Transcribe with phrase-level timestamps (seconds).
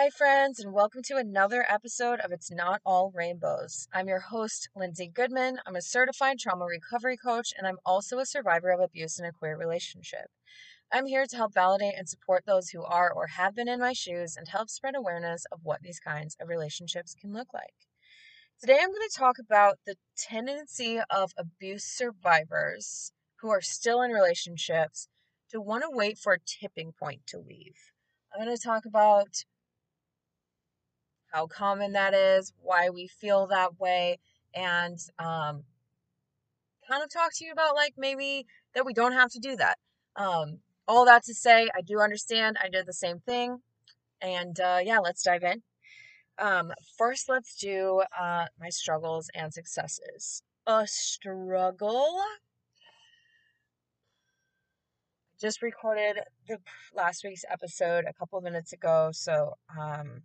[0.00, 3.88] Hi, friends, and welcome to another episode of It's Not All Rainbows.
[3.92, 5.58] I'm your host, Lindsay Goodman.
[5.66, 9.32] I'm a certified trauma recovery coach, and I'm also a survivor of abuse in a
[9.32, 10.28] queer relationship.
[10.92, 13.92] I'm here to help validate and support those who are or have been in my
[13.92, 17.74] shoes and help spread awareness of what these kinds of relationships can look like.
[18.60, 23.10] Today, I'm going to talk about the tendency of abuse survivors
[23.40, 25.08] who are still in relationships
[25.50, 27.74] to want to wait for a tipping point to leave.
[28.32, 29.44] I'm going to talk about
[31.32, 34.18] how common that is, why we feel that way,
[34.54, 35.64] and um,
[36.88, 39.78] kind of talk to you about like maybe that we don't have to do that.
[40.16, 42.56] Um, all that to say, I do understand.
[42.62, 43.58] I did the same thing.
[44.20, 45.62] And uh, yeah, let's dive in.
[46.38, 50.42] Um, first, let's do uh, my struggles and successes.
[50.66, 52.20] A struggle.
[55.40, 56.16] Just recorded
[56.48, 56.58] the
[56.94, 60.22] last week's episode a couple minutes ago, so um,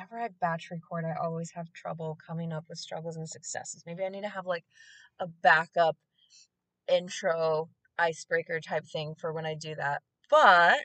[0.00, 3.82] whenever I batch record, I always have trouble coming up with struggles and successes.
[3.86, 4.64] Maybe I need to have like
[5.18, 5.96] a backup
[6.88, 10.02] intro icebreaker type thing for when I do that.
[10.30, 10.78] But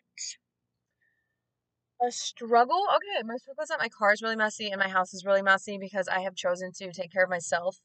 [2.02, 5.14] a struggle, okay, my struggle is that my car is really messy and my house
[5.14, 7.78] is really messy because I have chosen to take care of myself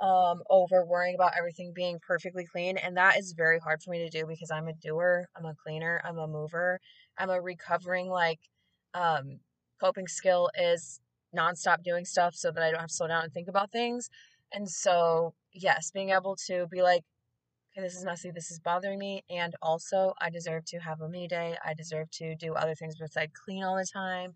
[0.00, 3.98] um over worrying about everything being perfectly clean and that is very hard for me
[3.98, 6.80] to do because I'm a doer, I'm a cleaner, I'm a mover,
[7.16, 8.40] I'm a recovering like
[8.92, 9.38] um
[9.84, 11.00] coping skill is
[11.36, 14.08] nonstop doing stuff so that I don't have to slow down and think about things.
[14.52, 17.02] And so, yes, being able to be like,
[17.72, 21.08] okay, this is messy, this is bothering me, and also I deserve to have a
[21.08, 21.56] me day.
[21.64, 24.34] I deserve to do other things besides clean all the time.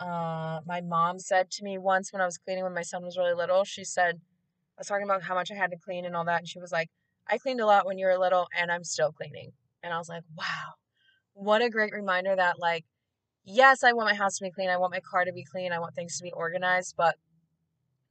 [0.00, 3.18] Uh, my mom said to me once when I was cleaning when my son was
[3.18, 6.14] really little, she said, I was talking about how much I had to clean and
[6.14, 6.88] all that, and she was like,
[7.28, 9.50] I cleaned a lot when you were little, and I'm still cleaning.
[9.82, 10.74] And I was like, wow,
[11.34, 12.84] what a great reminder that, like,
[13.48, 14.68] yes, I want my house to be clean.
[14.68, 15.72] I want my car to be clean.
[15.72, 16.94] I want things to be organized.
[16.96, 17.16] But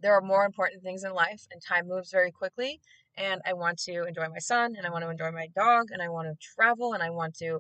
[0.02, 2.80] there are more important things in life, and time moves very quickly.
[3.16, 6.02] And I want to enjoy my son, and I want to enjoy my dog, and
[6.02, 7.60] I want to travel, and I want to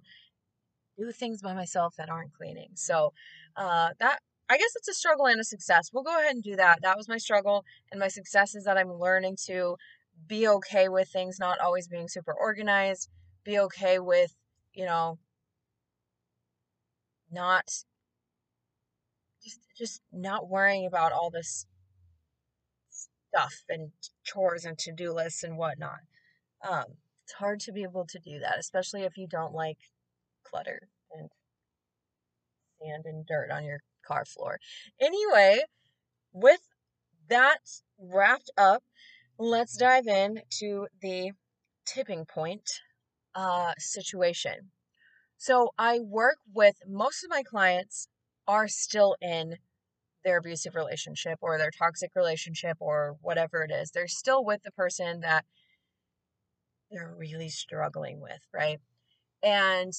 [0.97, 2.69] do things by myself that aren't cleaning.
[2.75, 3.13] So,
[3.55, 5.89] uh, that I guess it's a struggle and a success.
[5.91, 6.79] We'll go ahead and do that.
[6.81, 9.77] That was my struggle, and my success is that I'm learning to
[10.27, 13.09] be okay with things not always being super organized,
[13.43, 14.33] be okay with,
[14.73, 15.17] you know,
[17.31, 17.65] not
[19.43, 21.65] just just not worrying about all this
[22.89, 23.91] stuff and
[24.23, 25.99] chores and to-do lists and whatnot.
[26.67, 26.85] Um,
[27.23, 29.77] it's hard to be able to do that, especially if you don't like
[30.43, 31.29] clutter and
[32.81, 34.59] sand and dirt on your car floor.
[34.99, 35.61] Anyway,
[36.31, 36.61] with
[37.29, 37.59] that
[37.99, 38.83] wrapped up,
[39.37, 41.31] let's dive in to the
[41.85, 42.69] tipping point
[43.35, 44.71] uh, situation.
[45.37, 48.07] So I work with most of my clients
[48.47, 49.57] are still in
[50.23, 53.91] their abusive relationship or their toxic relationship or whatever it is.
[53.91, 55.45] They're still with the person that
[56.91, 58.79] they're really struggling with, right?
[59.43, 59.93] And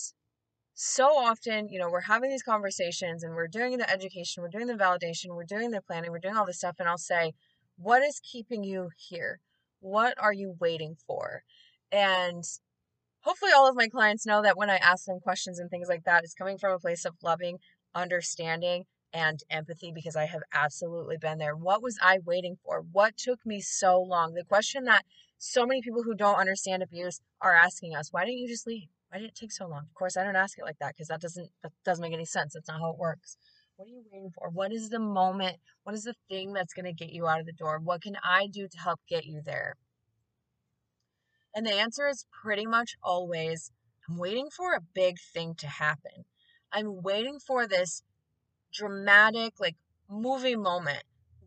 [0.74, 4.66] so often, you know, we're having these conversations and we're doing the education, we're doing
[4.66, 6.76] the validation, we're doing the planning, we're doing all this stuff.
[6.78, 7.34] And I'll say,
[7.76, 9.40] What is keeping you here?
[9.80, 11.42] What are you waiting for?
[11.92, 12.44] And
[13.20, 16.04] hopefully all of my clients know that when I ask them questions and things like
[16.04, 17.58] that, it's coming from a place of loving,
[17.94, 21.56] understanding, and empathy because I have absolutely been there.
[21.56, 22.84] What was I waiting for?
[22.92, 24.34] What took me so long?
[24.34, 25.04] The question that
[25.38, 28.88] so many people who don't understand abuse are asking us, why didn't you just leave?
[29.10, 29.84] Why did it take so long?
[29.88, 32.26] Of course, I don't ask it like that because that doesn't that doesn't make any
[32.26, 32.52] sense.
[32.52, 33.36] That's not how it works.
[33.76, 34.50] What are you waiting for?
[34.50, 35.56] What is the moment?
[35.84, 37.78] What is the thing that's going to get you out of the door?
[37.78, 39.74] What can I do to help get you there?
[41.58, 43.72] And the answer is pretty much always
[44.08, 46.24] I'm waiting for a big thing to happen.
[46.70, 48.04] I'm waiting for this
[48.72, 49.74] dramatic, like
[50.08, 51.02] movie moment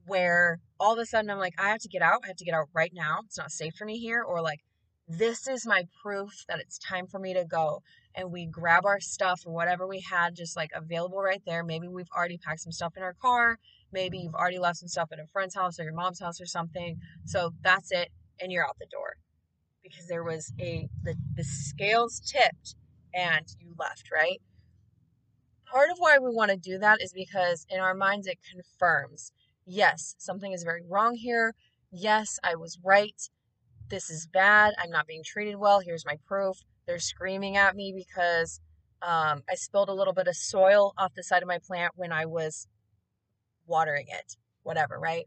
[0.06, 2.24] where all of a sudden I'm like, I have to get out.
[2.26, 3.20] I have to get out right now.
[3.24, 4.22] It's not safe for me here.
[4.22, 4.60] Or like,
[5.08, 7.82] this is my proof that it's time for me to go.
[8.14, 11.64] And we grab our stuff or whatever we had just like available right there.
[11.64, 13.60] Maybe we've already packed some stuff in our car.
[13.94, 16.48] Maybe you've already left some stuff at a friend's house or your mom's house or
[16.48, 16.98] something.
[17.24, 18.10] So that's it.
[18.42, 19.16] And you're out the door
[19.92, 22.76] because there was a the, the scales tipped
[23.14, 24.42] and you left right
[25.72, 29.32] part of why we want to do that is because in our minds it confirms
[29.66, 31.54] yes, something is very wrong here.
[31.92, 33.30] Yes, I was right.
[33.90, 34.74] This is bad.
[34.78, 35.80] I'm not being treated well.
[35.80, 36.58] Here's my proof.
[36.86, 38.60] They're screaming at me because
[39.02, 42.12] um, I spilled a little bit of soil off the side of my plant when
[42.12, 42.68] I was
[43.66, 45.26] watering it, whatever, right?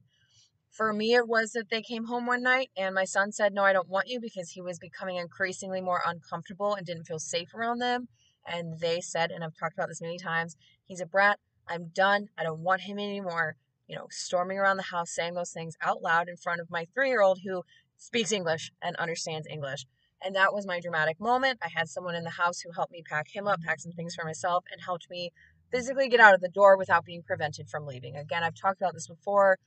[0.74, 3.62] For me, it was that they came home one night and my son said, No,
[3.62, 7.54] I don't want you because he was becoming increasingly more uncomfortable and didn't feel safe
[7.54, 8.08] around them.
[8.44, 11.38] And they said, and I've talked about this many times, he's a brat.
[11.68, 12.26] I'm done.
[12.36, 13.54] I don't want him anymore.
[13.86, 16.86] You know, storming around the house saying those things out loud in front of my
[16.92, 17.62] three year old who
[17.96, 19.86] speaks English and understands English.
[20.20, 21.60] And that was my dramatic moment.
[21.62, 24.16] I had someone in the house who helped me pack him up, pack some things
[24.16, 25.30] for myself, and helped me
[25.70, 28.16] physically get out of the door without being prevented from leaving.
[28.16, 29.58] Again, I've talked about this before.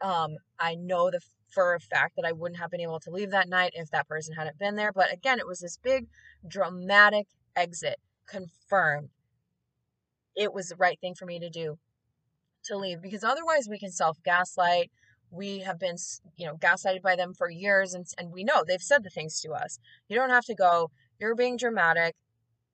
[0.00, 3.30] Um, I know the for a fact that I wouldn't have been able to leave
[3.30, 4.92] that night if that person hadn't been there.
[4.92, 6.06] But again, it was this big
[6.46, 7.96] dramatic exit
[8.26, 9.10] confirmed.
[10.36, 11.78] It was the right thing for me to do
[12.64, 14.90] to leave because otherwise we can self gaslight.
[15.30, 15.96] We have been,
[16.36, 19.40] you know, gaslighted by them for years and, and we know they've said the things
[19.42, 19.78] to us.
[20.08, 22.14] You don't have to go, you're being dramatic.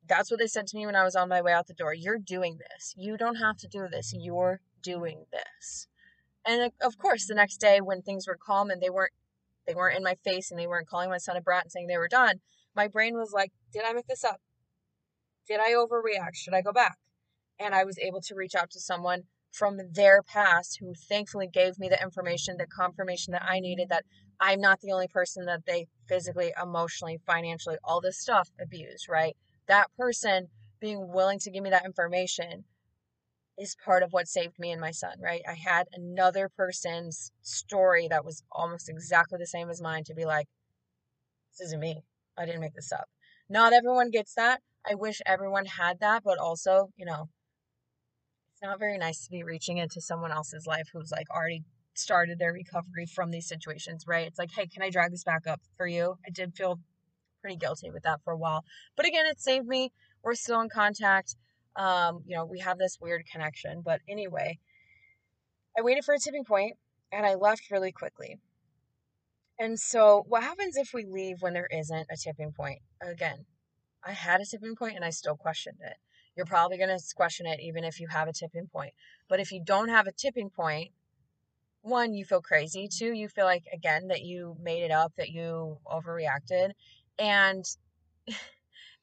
[0.07, 1.95] That's what they said to me when I was on my way out the door.
[1.95, 2.95] You're doing this.
[2.97, 4.13] You don't have to do this.
[4.17, 5.89] You're doing this.
[6.47, 9.13] And of course, the next day when things were calm and they weren't
[9.67, 11.87] they weren't in my face and they weren't calling my son a brat and saying
[11.87, 12.41] they were done,
[12.77, 14.41] my brain was like, did I make this up?
[15.49, 16.35] Did I overreact?
[16.35, 16.99] Should I go back?
[17.59, 21.79] And I was able to reach out to someone from their past who thankfully gave
[21.79, 24.05] me the information, the confirmation that I needed that
[24.41, 29.37] I'm not the only person that they physically, emotionally, financially, all this stuff abused, right?
[29.69, 30.49] That person
[30.81, 32.65] being willing to give me that information
[33.59, 35.43] is part of what saved me and my son, right?
[35.49, 40.25] I had another person's story that was almost exactly the same as mine to be
[40.25, 40.47] like,
[41.53, 42.03] this isn't me.
[42.37, 43.07] I didn't make this up.
[43.49, 44.61] Not everyone gets that.
[44.89, 47.29] I wish everyone had that, but also, you know,
[48.53, 51.63] it's not very nice to be reaching into someone else's life who's like already
[51.95, 54.27] started their recovery from these situations, right?
[54.27, 56.17] It's like, hey, can I drag this back up for you?
[56.27, 56.81] I did feel
[57.41, 58.65] pretty guilty with that for a while.
[58.97, 59.93] But again, it saved me.
[60.23, 61.37] We're still in contact.
[61.77, 63.83] Um, you know, we have this weird connection.
[63.85, 64.59] But anyway,
[65.77, 66.77] I waited for a tipping point
[67.13, 68.39] and I left really quickly.
[69.59, 72.81] And so, what happens if we leave when there isn't a tipping point?
[73.01, 73.47] Again,
[74.05, 75.97] I had a tipping point and I still questioned it.
[76.37, 78.93] You're probably going to question it even if you have a tipping point.
[79.29, 80.91] But if you don't have a tipping point,
[81.83, 82.89] one, you feel crazy.
[82.89, 86.73] Two, you feel like, again, that you made it up, that you overreacted.
[87.19, 87.65] And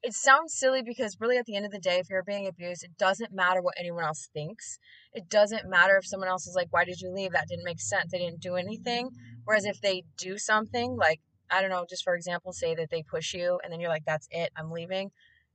[0.02, 2.82] it sounds silly because really at the end of the day if you're being abused
[2.82, 4.78] it doesn't matter what anyone else thinks.
[5.12, 7.32] It doesn't matter if someone else is like why did you leave?
[7.32, 8.10] That didn't make sense.
[8.10, 9.10] They didn't do anything.
[9.44, 11.20] Whereas if they do something like
[11.50, 14.04] i don't know just for example say that they push you and then you're like
[14.04, 15.10] that's it i'm leaving.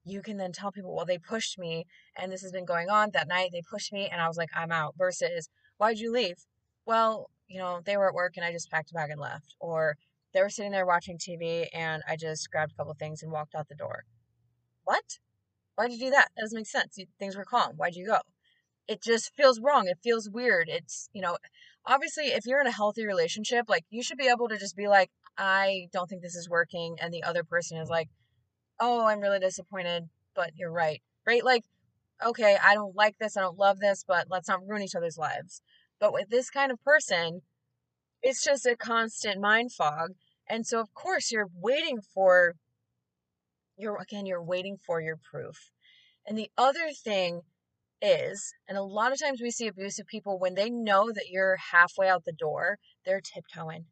[0.05, 1.85] You can then tell people well they pushed me
[2.15, 3.49] and this has been going on that night.
[3.51, 4.95] They pushed me and i was like i'm out.
[4.97, 6.37] Versus why'd you leave?
[6.85, 9.55] Well you know they were at work and i just packed a bag and left.
[9.59, 9.97] Or
[10.33, 13.53] they were sitting there watching tv and i just grabbed a couple things and walked
[13.53, 14.05] out the door
[14.87, 15.19] what?
[15.75, 16.29] Why'd you do that?
[16.35, 16.97] That doesn't make sense.
[17.19, 17.73] things were calm.
[17.75, 18.19] Why'd you go?
[18.87, 19.87] It just feels wrong.
[19.87, 20.69] It feels weird.
[20.69, 21.37] It's, you know,
[21.85, 24.87] obviously, if you're in a healthy relationship, like, you should be able to just be
[24.87, 26.95] like, I don't think this is working.
[27.01, 28.07] And the other person is like,
[28.79, 31.01] oh, I'm really disappointed, but you're right.
[31.25, 31.43] Right?
[31.43, 31.65] Like,
[32.25, 33.35] okay, I don't like this.
[33.35, 35.61] I don't love this, but let's not ruin each other's lives.
[35.99, 37.41] But with this kind of person,
[38.21, 40.11] it's just a constant mind fog.
[40.49, 42.55] And so, of course, you're waiting for
[43.77, 45.71] you're again you're waiting for your proof.
[46.25, 47.41] And the other thing
[48.01, 51.57] is and a lot of times we see abusive people when they know that you're
[51.71, 53.85] halfway out the door they're tiptoeing.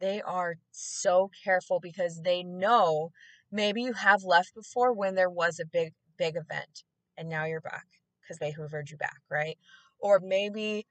[0.00, 3.10] They are so careful because they know
[3.52, 6.82] maybe you have left before when there was a big big event
[7.16, 7.86] and now you're back
[8.22, 9.58] because they hoovered you back right?
[10.00, 10.86] Or maybe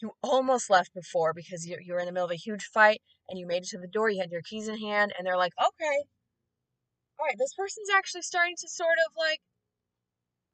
[0.00, 3.00] you almost left before because you, you were in the middle of a huge fight
[3.28, 5.36] and you made it to the door you had your keys in hand and they're
[5.36, 6.04] like okay
[7.18, 9.40] all right, this person's actually starting to sort of like,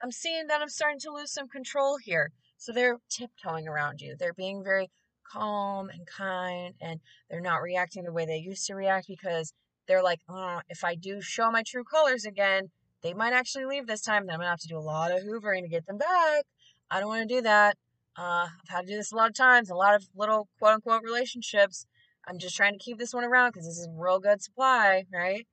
[0.02, 2.30] I'm seeing that I'm starting to lose some control here.
[2.56, 4.16] So they're tiptoeing around you.
[4.18, 4.90] They're being very
[5.30, 9.52] calm and kind, and they're not reacting the way they used to react because
[9.87, 12.71] they're like, oh, if I do show my true colors again,
[13.02, 14.26] they might actually leave this time.
[14.26, 16.44] Then I'm gonna have to do a lot of hoovering to get them back.
[16.90, 17.76] I don't want to do that.
[18.16, 20.75] Uh, I've had to do this a lot of times, a lot of little quote
[20.75, 21.87] unquote relationships.
[22.26, 25.47] I'm just trying to keep this one around because this is real good supply, right?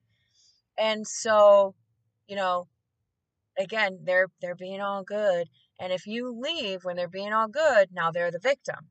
[0.78, 1.74] And so,
[2.26, 2.68] you know,
[3.58, 5.48] again, they're they're being all good.
[5.80, 8.88] And if you leave when they're being all good, now they're the victim.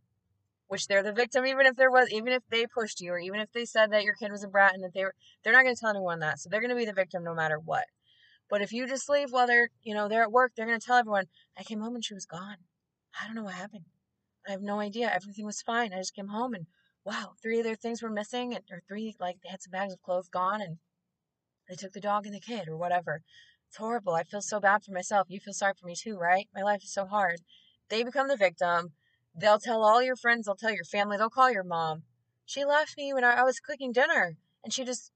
[0.67, 3.41] Which they're the victim even if there was even if they pushed you or even
[3.41, 5.63] if they said that your kid was a brat and that they were they're not
[5.63, 6.39] gonna tell anyone that.
[6.39, 7.85] So they're gonna be the victim no matter what.
[8.49, 10.85] But if you just leave while they're, you know, they're at work, they're going to
[10.85, 12.57] tell everyone, I came home and she was gone.
[13.19, 13.85] I don't know what happened.
[14.45, 15.09] I have no idea.
[15.09, 15.93] Everything was fine.
[15.93, 16.67] I just came home and
[17.05, 19.93] wow, three of their things were missing, and, or three, like they had some bags
[19.93, 20.77] of clothes gone, and
[21.71, 23.21] they took the dog and the kid, or whatever.
[23.69, 24.13] It's horrible.
[24.13, 25.27] I feel so bad for myself.
[25.29, 26.49] You feel sorry for me too, right?
[26.53, 27.39] My life is so hard.
[27.87, 28.91] They become the victim.
[29.33, 32.03] They'll tell all your friends, they'll tell your family, they'll call your mom.
[32.45, 34.35] She left me when I, was cooking dinner,
[34.65, 35.13] and she just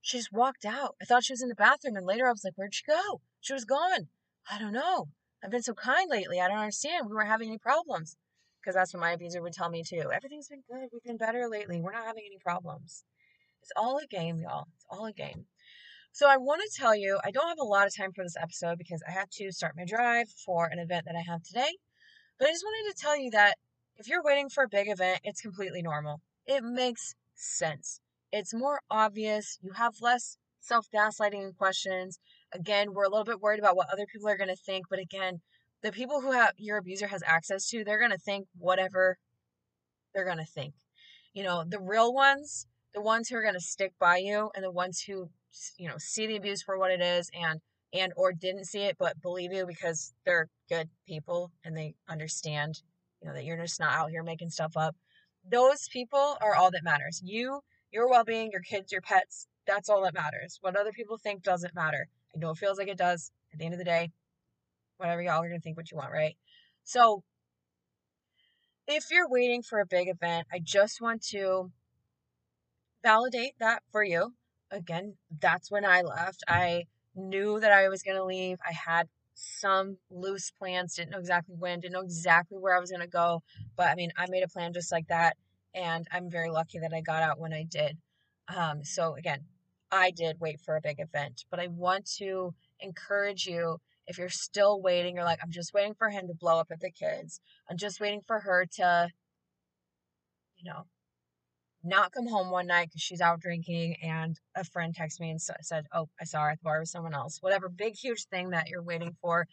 [0.00, 0.96] she just walked out.
[1.02, 3.20] I thought she was in the bathroom, and later I was like, Where'd she go?
[3.42, 4.08] She was gone.
[4.50, 5.08] I don't know.
[5.44, 6.40] I've been so kind lately.
[6.40, 7.10] I don't understand.
[7.10, 8.16] We weren't having any problems
[8.58, 10.10] because that's what my abuser would tell me too.
[10.10, 10.88] Everything's been good.
[10.90, 11.82] We've been better lately.
[11.82, 13.04] We're not having any problems.
[13.60, 14.66] It's all a game, y'all.
[14.74, 15.46] It's all a game.
[16.14, 18.36] So I want to tell you, I don't have a lot of time for this
[18.40, 21.72] episode because I have to start my drive for an event that I have today.
[22.38, 23.56] But I just wanted to tell you that
[23.96, 26.20] if you're waiting for a big event, it's completely normal.
[26.46, 27.98] It makes sense.
[28.30, 29.58] It's more obvious.
[29.60, 32.20] You have less self gaslighting questions.
[32.52, 35.00] Again, we're a little bit worried about what other people are going to think, but
[35.00, 35.40] again,
[35.82, 39.18] the people who have your abuser has access to, they're going to think whatever
[40.14, 40.74] they're going to think.
[41.32, 44.62] You know, the real ones, the ones who are going to stick by you and
[44.62, 45.30] the ones who,
[45.78, 47.60] you know, see the abuse for what it is and
[47.92, 52.82] and or didn't see it but believe you because they're good people and they understand,
[53.20, 54.96] you know, that you're just not out here making stuff up.
[55.48, 57.20] Those people are all that matters.
[57.22, 57.60] You,
[57.92, 60.58] your well-being, your kids, your pets, that's all that matters.
[60.60, 62.08] What other people think doesn't matter.
[62.34, 63.30] I know it feels like it does.
[63.52, 64.10] At the end of the day,
[64.96, 66.36] whatever y'all are to think what you want, right?
[66.82, 67.22] So,
[68.86, 71.70] if you're waiting for a big event, I just want to
[73.02, 74.34] validate that for you.
[74.74, 76.42] Again, that's when I left.
[76.48, 78.58] I knew that I was going to leave.
[78.66, 82.90] I had some loose plans, didn't know exactly when, didn't know exactly where I was
[82.90, 83.42] going to go.
[83.76, 85.36] But I mean, I made a plan just like that.
[85.74, 87.98] And I'm very lucky that I got out when I did.
[88.54, 89.44] Um, so, again,
[89.90, 94.28] I did wait for a big event, but I want to encourage you if you're
[94.28, 97.40] still waiting, you're like, I'm just waiting for him to blow up at the kids.
[97.70, 99.08] I'm just waiting for her to,
[100.56, 100.86] you know,
[101.84, 105.40] not come home one night because she's out drinking and a friend texted me and
[105.40, 107.38] said, Oh, I saw her at the bar with someone else.
[107.40, 109.46] Whatever big, huge thing that you're waiting for.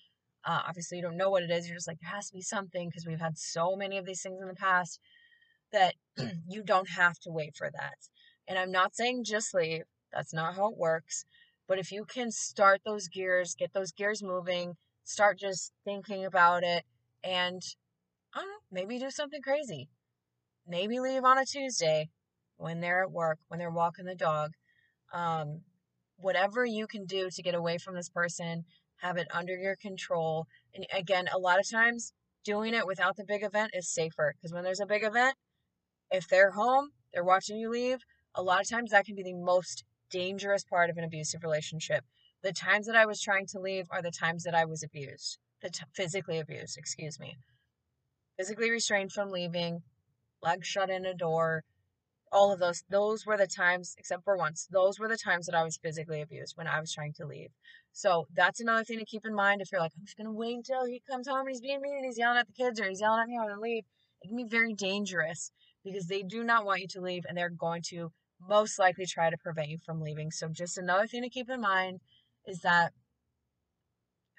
[0.44, 1.68] Uh, obviously, you don't know what it is.
[1.68, 4.22] You're just like, there has to be something because we've had so many of these
[4.22, 5.00] things in the past
[5.72, 5.96] that
[6.48, 7.98] you don't have to wait for that.
[8.48, 11.26] And I'm not saying just leave, that's not how it works.
[11.68, 16.64] But if you can start those gears, get those gears moving, start just thinking about
[16.64, 16.84] it,
[17.24, 17.62] and
[18.34, 19.90] I don't know, maybe do something crazy.
[20.68, 22.10] Maybe leave on a Tuesday
[22.62, 24.52] when they're at work, when they're walking the dog.
[25.14, 25.62] Um,
[26.18, 28.64] whatever you can do to get away from this person,
[29.02, 30.46] have it under your control.
[30.76, 32.14] And again, a lot of times
[32.46, 35.36] doing it without the big event is safer because when there's a big event,
[36.12, 38.00] if they're home, they're watching you leave,
[38.36, 42.04] a lot of times that can be the most dangerous part of an abusive relationship.
[42.44, 45.40] The times that I was trying to leave are the times that I was abused,
[45.62, 47.38] the t- physically abused, excuse me.
[48.38, 49.82] Physically restrained from leaving,
[50.42, 51.64] legs shut in a door,
[52.32, 52.84] all of those.
[52.90, 56.22] Those were the times, except for once, those were the times that I was physically
[56.22, 57.50] abused when I was trying to leave.
[57.92, 59.62] So that's another thing to keep in mind.
[59.62, 61.98] If you're like, I'm just gonna wait until he comes home and he's being mean
[61.98, 63.84] and he's yelling at the kids or he's yelling at me, I'm gonna leave.
[64.22, 65.52] It can be very dangerous
[65.84, 69.30] because they do not want you to leave and they're going to most likely try
[69.30, 70.32] to prevent you from leaving.
[70.32, 72.02] So, just another thing to keep in mind
[72.46, 72.94] is that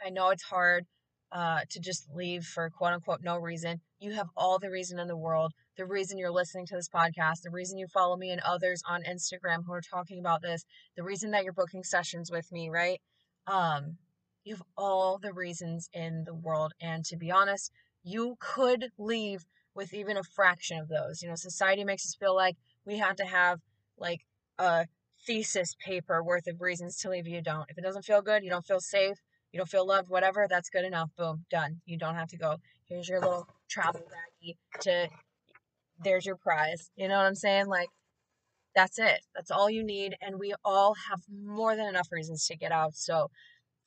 [0.04, 0.86] I know it's hard
[1.32, 3.80] uh, to just leave for quote unquote no reason.
[3.98, 5.52] You have all the reason in the world.
[5.76, 9.02] The reason you're listening to this podcast, the reason you follow me and others on
[9.02, 10.64] Instagram who are talking about this,
[10.96, 13.00] the reason that you're booking sessions with me, right?
[13.46, 13.96] Um,
[14.44, 16.72] you have all the reasons in the world.
[16.80, 17.72] And to be honest,
[18.02, 21.22] you could leave with even a fraction of those.
[21.22, 23.60] You know, society makes us feel like we have to have
[23.96, 24.20] like
[24.58, 24.86] a
[25.26, 27.70] thesis paper worth of reasons to leave, you don't.
[27.70, 29.16] If it doesn't feel good, you don't feel safe,
[29.52, 31.10] you don't feel loved, whatever, that's good enough.
[31.16, 31.80] Boom, done.
[31.84, 32.56] You don't have to go.
[32.88, 35.08] Here's your little travel baggie to
[36.02, 36.90] there's your prize.
[36.96, 37.66] You know what I'm saying?
[37.66, 37.88] Like
[38.74, 39.20] that's it.
[39.34, 40.16] That's all you need.
[40.20, 42.94] And we all have more than enough reasons to get out.
[42.94, 43.30] So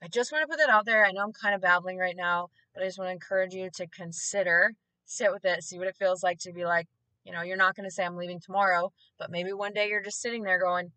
[0.03, 1.05] I just want to put that out there.
[1.05, 3.69] I know I'm kind of babbling right now, but I just want to encourage you
[3.75, 4.73] to consider,
[5.05, 6.87] sit with it, see what it feels like to be like,
[7.23, 10.03] you know, you're not going to say, I'm leaving tomorrow, but maybe one day you're
[10.03, 10.91] just sitting there going,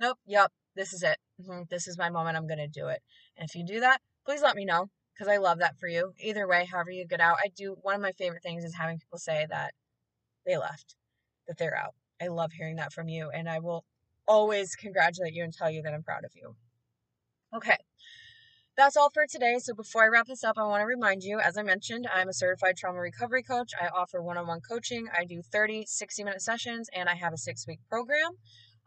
[0.00, 1.18] nope, yep, this is it.
[1.42, 2.36] Mm-hmm, this is my moment.
[2.36, 3.00] I'm going to do it.
[3.36, 6.12] And if you do that, please let me know because I love that for you.
[6.20, 7.76] Either way, however you get out, I do.
[7.82, 9.72] One of my favorite things is having people say that
[10.46, 10.94] they left,
[11.48, 11.94] that they're out.
[12.20, 13.84] I love hearing that from you, and I will
[14.28, 16.54] always congratulate you and tell you that I'm proud of you.
[17.54, 17.76] Okay,
[18.76, 19.58] that's all for today.
[19.58, 22.28] So before I wrap this up, I want to remind you, as I mentioned, I'm
[22.28, 23.72] a certified trauma recovery coach.
[23.80, 25.08] I offer one-on-one coaching.
[25.16, 28.30] I do 30, 60 minute sessions, and I have a six week program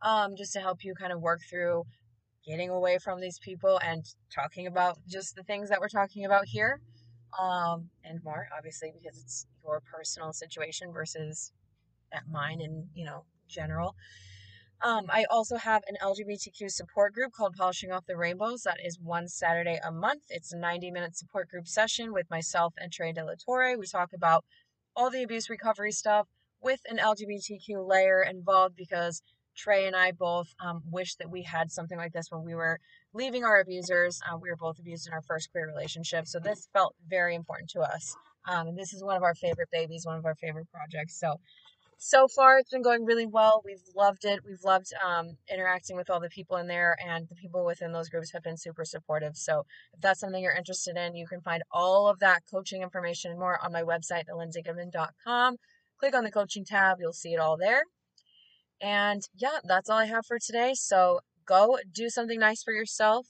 [0.01, 1.83] um, just to help you kind of work through
[2.45, 6.45] getting away from these people and talking about just the things that we're talking about
[6.45, 6.79] here
[7.39, 11.51] um, and more, obviously, because it's your personal situation versus
[12.31, 13.95] mine and, you know, general.
[14.81, 18.63] Um, I also have an LGBTQ support group called Polishing Off the Rainbows.
[18.63, 20.23] That is one Saturday a month.
[20.29, 23.77] It's a 90 minute support group session with myself and Trey Torre.
[23.77, 24.43] We talk about
[24.95, 26.27] all the abuse recovery stuff
[26.61, 29.21] with an LGBTQ layer involved because
[29.55, 32.79] Trey and I both um, wish that we had something like this when we were
[33.13, 34.19] leaving our abusers.
[34.29, 36.27] Uh, we were both abused in our first queer relationship.
[36.27, 38.15] So this felt very important to us.
[38.47, 41.19] Um, and this is one of our favorite babies, one of our favorite projects.
[41.19, 41.39] So
[41.97, 46.09] so far it's been going really well we've loved it we've loved um, interacting with
[46.09, 49.35] all the people in there and the people within those groups have been super supportive
[49.35, 53.31] so if that's something you're interested in you can find all of that coaching information
[53.31, 55.55] and more on my website thelindsaygoodman.com
[55.97, 57.83] click on the coaching tab you'll see it all there
[58.81, 60.73] and yeah that's all i have for today.
[60.75, 63.27] So go do something nice for yourself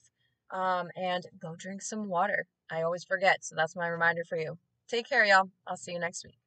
[0.50, 2.46] um, and go drink some water.
[2.70, 4.58] I always forget so that's my reminder for you.
[4.88, 5.50] Take care y'all.
[5.66, 6.38] I'll see you next week